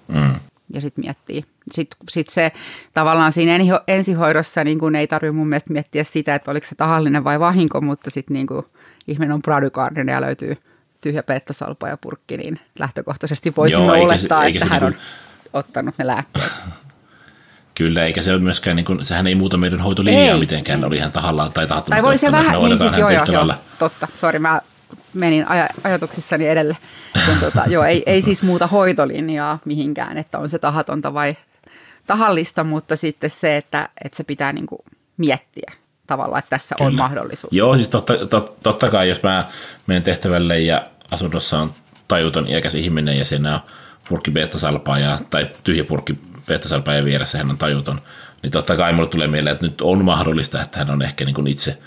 [0.07, 0.35] Mm.
[0.73, 1.45] Ja sitten miettii.
[1.71, 2.51] Sitten sit se
[2.93, 7.23] tavallaan siinä ensihoidossa niin kuin ei tarvitse mun mielestä miettiä sitä, että oliko se tahallinen
[7.23, 8.65] vai vahinko, mutta sitten niin kuin
[9.07, 10.57] ihminen on Bradygarden ja löytyy
[11.01, 15.01] tyhjä peettasalpa ja purkki, niin lähtökohtaisesti voisimme Joo, olettaa, eikä, että eikä hän on niin
[15.53, 16.51] ottanut ne lääkkeet.
[17.75, 20.39] Kyllä, eikä se ole myöskään, niin kuin, sehän ei muuta meidän hoitolinjaa ei.
[20.39, 22.01] mitenkään, oli ihan tahallaan tai tahattomasti.
[22.01, 24.61] Tai voi se vähän, niin siis joo, joo, joo, totta, sori, mä
[25.13, 26.77] menin aj- ajatuksissani edelle.
[27.25, 31.35] Kun, tota, joo, ei, ei siis muuta hoitolinjaa mihinkään, että on se tahatonta vai
[32.07, 34.81] tahallista, mutta sitten se, että, että se pitää niin kuin
[35.17, 35.71] miettiä
[36.07, 36.87] tavallaan, että tässä Kyllä.
[36.87, 37.53] on mahdollisuus.
[37.53, 39.45] Joo, siis totta, tot, totta kai, jos mä
[39.87, 41.71] menen tehtävälle ja asunnossa on
[42.07, 43.59] tajuton iäkäs ihminen ja siinä on
[44.09, 44.31] purkki
[45.01, 48.01] ja, tai tyhjä purkki bettasalpaa ja vieressä hän on tajuton,
[48.41, 51.35] niin totta kai mulle tulee mieleen, että nyt on mahdollista, että hän on ehkä niin
[51.35, 51.77] kuin itse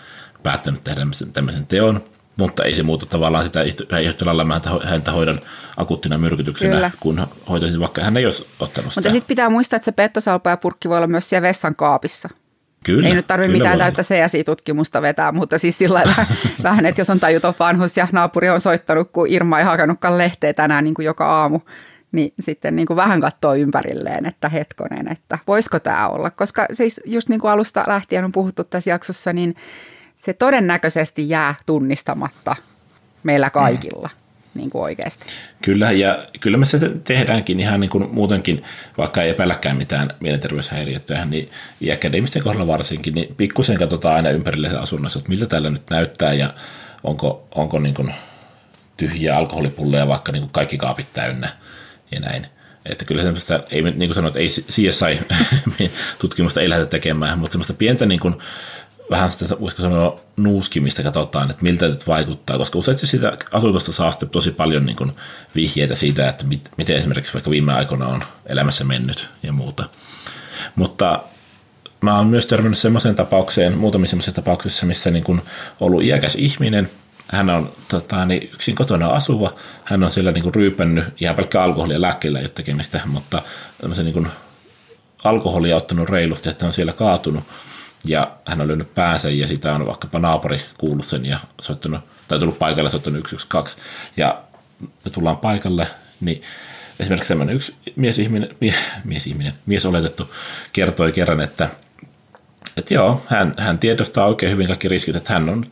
[0.43, 1.01] päättänyt tehdä
[1.33, 2.05] tämmöisen teon,
[2.37, 3.63] mutta ei se muuta tavallaan sitä
[4.03, 5.41] yhtä lailla mä häntä hoidan
[5.77, 6.91] akuuttina myrkytyksenä, Kyllä.
[7.01, 9.01] kun hoitaisin vaikka hän ei olisi ottanut sitä.
[9.01, 12.29] Mutta sitten pitää muistaa, että se bettasalpa ja purkki voi olla myös siellä vessan kaapissa.
[12.85, 16.05] Kyllä, Ei nyt tarvitse mitään täyttä CSI-tutkimusta vetää, mutta siis sillä
[16.62, 20.53] vähän, että jos on tajuton vanhus ja naapuri on soittanut, kun Irma ei hakannutkaan lehteä
[20.53, 21.61] tänään niin kuin joka aamu,
[22.12, 26.31] niin sitten niin kuin vähän katsoo ympärilleen, että hetkonen, että voisiko tämä olla.
[26.31, 29.57] Koska siis just niin kuin alusta lähtien on puhuttu tässä jaksossa, niin
[30.17, 32.57] se todennäköisesti jää tunnistamatta
[33.23, 34.11] meillä kaikilla.
[34.12, 34.28] Mm
[34.59, 35.25] niin kuin oikeasti.
[35.62, 38.62] Kyllä, ja kyllä me se tehdäänkin ihan niin kuin muutenkin,
[38.99, 45.18] vaikka ei epäilläkään mitään mielenterveyshäiriöitä, niin iäkkäiden kohdalla varsinkin, niin pikkusen katsotaan aina ympärille asunnossa,
[45.18, 46.55] että miltä tällä nyt näyttää ja
[47.03, 48.14] onko, onko niin kuin
[48.97, 51.49] tyhjiä alkoholipulleja vaikka niin kuin kaikki kaapit täynnä
[52.11, 52.47] ja näin.
[52.87, 58.07] Että kyllä semmoista, ei, niin kuin sanoit, ei CSI-tutkimusta ei lähdetä tekemään, mutta semmoista pientä
[58.07, 58.35] niin kuin,
[59.11, 64.11] vähän sitä, voisiko sanoa, nuuskimista katsotaan, että miltä nyt vaikuttaa, koska usein sitä asuntosta saa
[64.11, 65.12] sitten tosi paljon niin kuin
[65.55, 69.88] vihjeitä siitä, että mit, miten esimerkiksi vaikka viime aikoina on elämässä mennyt ja muuta.
[70.77, 71.23] Mutta
[72.01, 75.42] mä oon myös törmännyt semmoiseen tapaukseen, muutamissa semmoisissa tapauksissa, missä niin kuin
[75.81, 76.90] ollut iäkäs ihminen,
[77.29, 81.62] hän on tota, niin yksin kotona asuva, hän on siellä niin kuin ryypännyt ihan pelkkä
[81.62, 83.42] alkoholia lääkkeellä ole tekemistä, mutta
[84.03, 84.29] niin kuin
[85.25, 87.44] alkoholia ottanut reilusti, että on siellä kaatunut
[88.05, 92.39] ja hän on löynyt päänsä ja sitä on vaikkapa naapuri kuullut sen ja soittanut, tai
[92.39, 93.83] tullut paikalle soittanut 112
[94.17, 94.43] ja
[94.81, 95.87] me tullaan paikalle,
[96.21, 96.43] niin
[97.01, 100.35] esimerkiksi tämmöinen yksi miesihminen, mie, miesihminen, mies oletettu
[100.73, 101.69] kertoi kerran, että,
[102.77, 105.67] että joo, hän, hän tiedostaa oikein hyvin kaikki riskit, että hän on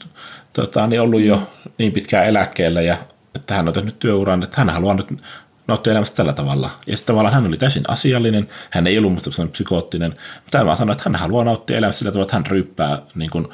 [0.52, 2.96] tota, niin ollut jo niin pitkään eläkkeellä ja
[3.34, 5.22] että hän on tehnyt työuran, että hän haluaa nyt
[5.68, 6.70] nauttia elämästä tällä tavalla.
[6.86, 10.76] Ja sitten tavallaan hän oli täysin asiallinen, hän ei ollut musta psykoottinen, mutta hän vaan
[10.76, 13.48] sanoi, että hän haluaa nauttia elämästä sillä tavalla, että hän ryppää niin kuin,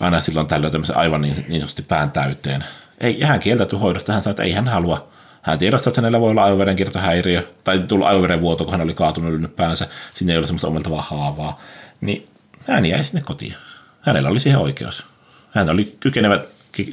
[0.00, 2.64] aina silloin tällöin tämmöisen aivan niin, niin sanotusti pään täyteen.
[3.00, 5.08] Ei, ja hän kieltäytyi hoidosta, hän sanoi, että ei hän halua.
[5.42, 9.56] Hän tiedostaa, että hänellä voi olla aivoverenkiertohäiriö, tai tullut aivoverenvuoto, kun hän oli kaatunut ylnyt
[9.56, 11.60] päänsä, sinne ei ole semmoista omeltavaa haavaa.
[12.00, 12.28] Niin
[12.68, 13.54] hän jäi sinne kotiin.
[14.00, 15.06] hänellä oli siihen oikeus.
[15.50, 16.40] Hän oli kykenevä,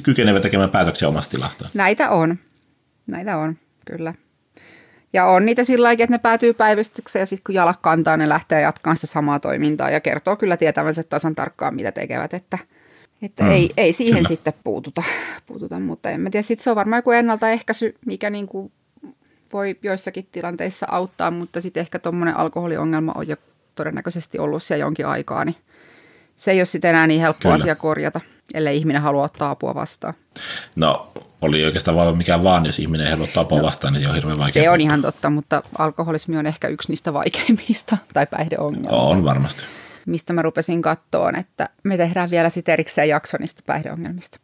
[0.02, 1.70] kykenevä tekemään päätöksiä omasta tilastaan.
[1.74, 2.38] Näitä on.
[3.06, 4.14] Näitä on, kyllä.
[5.14, 8.28] Ja on niitä sillä lailla, että ne päätyy päivystykseen ja sitten kun jalat kantaa, ne
[8.28, 12.58] lähtee jatkamaan sitä samaa toimintaa ja kertoo kyllä tietävänsä tasan tarkkaan, mitä tekevät, että,
[13.22, 14.28] että mm, ei, ei siihen kyllä.
[14.28, 15.02] sitten puututa,
[15.46, 18.72] puututa, mutta en mä tiedä, sitten se on varmaan joku ennaltaehkäisy, mikä niin kuin
[19.52, 23.36] voi joissakin tilanteissa auttaa, mutta sitten ehkä tuommoinen alkoholiongelma on jo
[23.74, 25.56] todennäköisesti ollut siellä jonkin aikaa, niin
[26.36, 27.54] se ei ole sitten enää niin helppo Kyllä.
[27.54, 28.20] asia korjata,
[28.54, 30.14] ellei ihminen halua ottaa apua vastaan.
[30.76, 31.12] No,
[31.44, 34.14] oli oikeastaan vaan mikä vaan, jos ihminen ei halua apua no, vastaan, niin se on
[34.14, 34.62] hirveän vaikea.
[34.62, 38.96] Se on ihan totta, mutta alkoholismi on ehkä yksi niistä vaikeimmista, tai päihdeongelmista.
[38.96, 39.64] On varmasti.
[40.06, 44.38] Mistä mä rupesin kattoon, että me tehdään vielä sitten erikseen jakso niistä päihdeongelmista.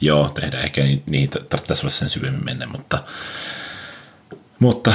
[0.00, 0.64] Joo, tehdään.
[0.64, 3.02] Ehkä niitä tarvitsisi olla sen syvemmin mennä, mutta,
[4.58, 4.92] mutta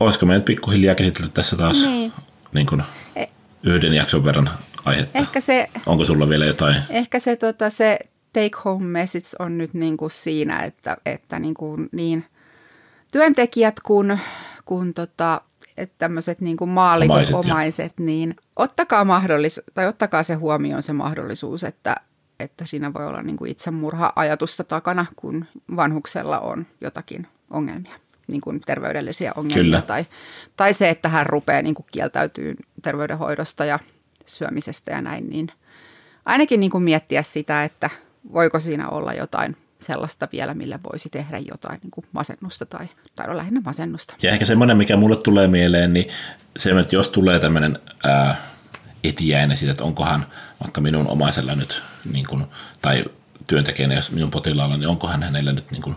[0.00, 2.12] olisiko me nyt pikkuhiljaa käsitelty tässä taas niin.
[2.52, 2.82] Niin kuin
[3.16, 3.26] e-
[3.62, 4.50] yhden jakson verran
[4.84, 5.18] aihetta.
[5.18, 6.76] Ehkä se, Onko sulla vielä jotain?
[6.90, 7.98] Ehkä se, tota, se
[8.32, 12.24] take home message on nyt niin kuin siinä, että, että niin, kuin niin
[13.12, 14.20] työntekijät kuin,
[14.64, 15.40] kuin tota,
[15.76, 20.92] että tämmöiset niin kuin maallikot, omaiset, omaiset niin ottakaa, mahdollis- tai ottakaa se huomioon se
[20.92, 21.96] mahdollisuus, että,
[22.40, 25.44] että siinä voi olla niin kuin itsemurha-ajatusta takana, kun
[25.76, 27.94] vanhuksella on jotakin ongelmia,
[28.26, 29.64] niin kuin terveydellisiä ongelmia.
[29.64, 29.82] Kyllä.
[29.82, 30.06] Tai,
[30.56, 33.78] tai se, että hän rupeaa niin kuin kieltäytyy terveydenhoidosta ja
[34.26, 35.48] syömisestä ja näin, niin
[36.24, 37.90] ainakin niin kuin miettiä sitä, että
[38.32, 43.36] voiko siinä olla jotain sellaista vielä, millä voisi tehdä jotain niin kuin masennusta tai, tai
[43.36, 44.14] lähinnä masennusta.
[44.22, 46.08] Ja ehkä semmoinen, mikä mulle tulee mieleen, niin
[46.56, 47.78] se, että jos tulee tämmöinen
[49.04, 50.26] etiäinen siitä, että onkohan
[50.62, 52.44] vaikka minun omaisella nyt, niin kuin,
[52.82, 53.04] tai
[53.46, 55.96] työntekijänä, jos minun potilaalla, niin onkohan hänellä nyt niin kuin,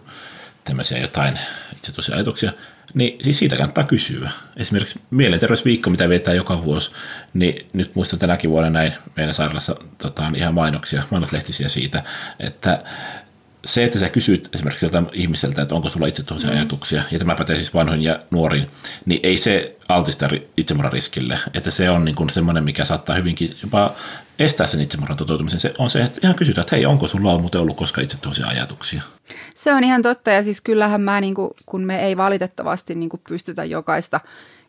[0.64, 1.40] tämmöisiä jotain
[1.74, 2.52] itse ajatuksia,
[2.94, 4.30] niin siis siitä kannattaa kysyä.
[4.58, 6.92] Esimerkiksi mielenterveysviikko, mitä vetää joka vuosi,
[7.34, 12.04] niin nyt muistan tänäkin vuonna näin meidän sairaalassa tota, on ihan mainoksia, mainoslehtisiä siitä,
[12.40, 12.84] että
[13.66, 16.50] se, että sä kysyt esimerkiksi joltain ihmiseltä, että onko sulla itse mm.
[16.50, 18.68] ajatuksia, ja tämä pätee siis vanhoihin ja nuoriin,
[19.06, 21.40] niin ei se altista itsemurhan riskille.
[21.54, 23.94] Että se on niin kuin semmoinen, mikä saattaa hyvinkin jopa
[24.40, 25.60] estää sen itsemurhan toteutumisen.
[25.60, 29.02] Se on se, että ihan kysytään, että hei, onko sulla ollut, ollut koskaan itse ajatuksia?
[29.56, 33.10] Se on ihan totta, ja siis kyllähän mä, niin kuin, kun me ei valitettavasti niin
[33.10, 34.20] kuin pystytä jokaista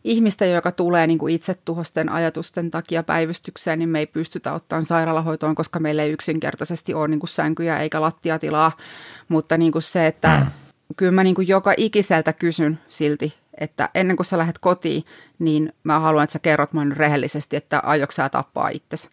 [0.03, 5.55] ihmistä, joka tulee niin kuin itsetuhosten ajatusten takia päivystykseen, niin me ei pystytä ottamaan sairaalahoitoon,
[5.55, 8.71] koska meillä ei yksinkertaisesti ole niin kuin sänkyjä eikä lattiatilaa.
[9.27, 10.51] Mutta niin kuin se, että mm.
[10.97, 15.03] kyllä mä niin kuin joka ikiseltä kysyn silti, että ennen kuin sä lähdet kotiin,
[15.39, 19.09] niin mä haluan, että sä kerrot mulle rehellisesti, että aiotko sä tappaa itsesi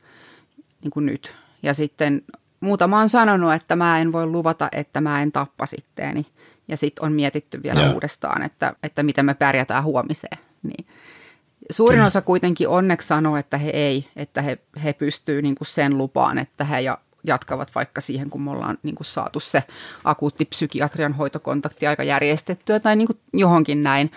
[0.82, 1.34] niin kuin nyt.
[1.62, 2.22] Ja sitten
[2.60, 6.26] muutama on sanonut, että mä en voi luvata, että mä en tappa sitteeni.
[6.68, 7.92] Ja sitten on mietitty vielä ja.
[7.92, 10.38] uudestaan, että, että miten me pärjätään huomiseen.
[10.62, 10.86] Niin.
[11.70, 12.06] Suurin Kyllä.
[12.06, 16.64] osa kuitenkin onneksi sanoo, että he ei, että he, he pystyvät niin sen lupaan, että
[16.64, 19.62] he ja jatkavat vaikka siihen, kun me ollaan niin kuin saatu se
[20.04, 24.10] akuutti psykiatrian hoitokontakti aika järjestettyä tai niin kuin johonkin näin,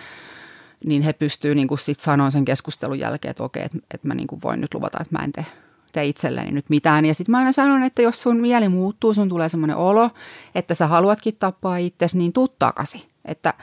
[0.84, 4.40] niin he pystyvät niin sanoa sen keskustelun jälkeen, että okei, että, että mä niin kuin
[4.44, 5.46] voin nyt luvata, että mä en tee,
[5.92, 7.04] tee itselleni nyt mitään.
[7.04, 10.10] Ja sitten mä aina sanon, että jos sun mieli muuttuu, sun tulee semmoinen olo,
[10.54, 13.02] että sä haluatkin tappaa itsesi, niin tuu takaisin.
[13.24, 13.54] Että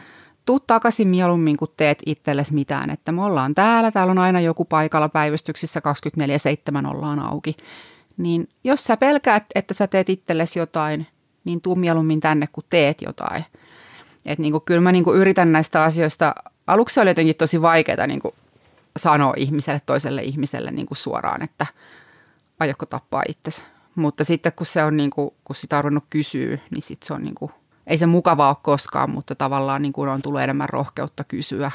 [0.45, 2.89] tuu takaisin mieluummin, kun teet itsellesi mitään.
[2.89, 5.82] Että me ollaan täällä, täällä on aina joku paikalla päivystyksissä
[6.84, 7.58] 24-7 ollaan auki.
[8.21, 11.07] Niin jos sä pelkäät, että sä teet itsellesi jotain,
[11.43, 13.45] niin tuu mieluummin tänne, kun teet jotain.
[14.25, 16.36] Et niin kuin, kyllä mä niin kuin yritän näistä asioista,
[16.67, 18.34] aluksi oli jotenkin tosi vaikeaa niin kuin
[18.97, 21.65] sanoa ihmiselle, toiselle ihmiselle niin kuin suoraan, että
[22.60, 23.63] aiotko tappaa itsesi.
[23.95, 27.13] Mutta sitten kun se on niin kuin, kun sitä on ruvennut kysyä, niin sitten se
[27.13, 27.51] on niin kuin
[27.88, 31.71] ei se mukavaa ole koskaan, mutta tavallaan niin kuin on tullut enemmän rohkeutta kysyä.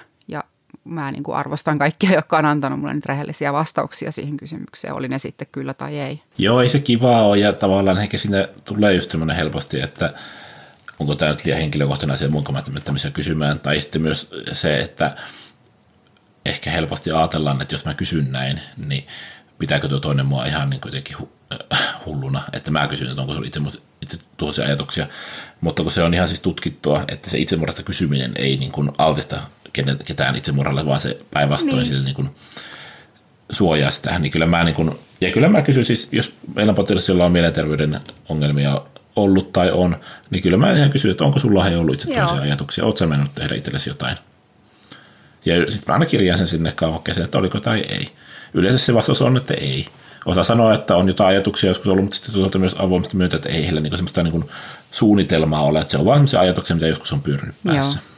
[0.84, 5.08] Mä niin kuin arvostan kaikkia, jotka on antanut mulle nyt rehellisiä vastauksia siihen kysymykseen, oli
[5.08, 6.22] ne sitten kyllä tai ei.
[6.38, 10.14] Joo, ei se kivaa ole ja tavallaan ehkä sinne tulee just semmoinen helposti, että
[10.98, 13.60] onko tämä nyt liian henkilökohtainen asia mun kannattamista kysymään.
[13.60, 15.16] Tai sitten myös se, että
[16.44, 19.06] ehkä helposti ajatellaan, että jos mä kysyn näin, niin
[19.58, 21.16] pitääkö tuo toinen mua ihan niin jotenkin
[22.06, 23.60] hulluna, että mä kysyn, että onko sulla itse,
[24.02, 25.06] itse tuollaisia ajatuksia,
[25.60, 29.40] mutta kun se on ihan siis tutkittua, että se itsemurrasta kysyminen ei niin kuin altista
[30.04, 32.04] ketään itsemurralle, vaan se päinvastoin niin.
[32.04, 32.30] niin kuin
[33.50, 36.76] suojaa sitä, niin kyllä mä niin kuin, ja kyllä mä kysyn siis, jos meillä on
[36.76, 38.82] potilas, jolla on mielenterveyden ongelmia
[39.16, 39.96] ollut tai on,
[40.30, 43.06] niin kyllä mä ihan kysyn, että onko sulla he ollut itse tuollaisia ajatuksia, ootko sä
[43.06, 44.16] mennyt tehdä itsellesi jotain?
[45.44, 48.08] Ja sitten mä aina kirjaan sen sinne kaavakkeeseen, että oliko tai ei.
[48.54, 49.86] Yleensä se vastaus on, että ei
[50.26, 53.48] osa sanoa, että on jotain ajatuksia joskus ollut, mutta sitten tuolta myös avoimesti myöntää, että
[53.48, 54.44] ei heillä niin semmoista niin
[54.90, 57.98] suunnitelmaa ole, että se on vain sellaisia ajatuksia, mitä joskus on pyörinyt päässä.
[57.98, 58.15] Joo.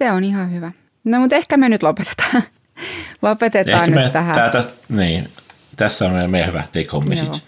[0.00, 0.72] Se on ihan hyvä.
[1.04, 2.42] No mutta ehkä me nyt lopetetaan.
[3.22, 4.50] lopetetaan ehkä nyt tähän.
[4.50, 5.28] Tätä, niin.
[5.76, 7.38] tässä on meidän hyvä take home message.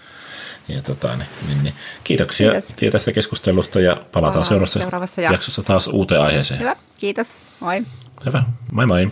[0.69, 1.75] Ja tota, niin, niin, niin.
[2.05, 2.93] Kiitoksia Kiitos.
[2.93, 5.35] tästä keskustelusta ja palataan Palaan seuraavassa, seuraavassa jaksossa.
[5.35, 6.61] jaksossa taas uuteen aiheeseen.
[6.61, 7.29] Hyvä, kiitos.
[7.61, 7.83] Moi.
[8.27, 9.11] Hyvä, moi moi.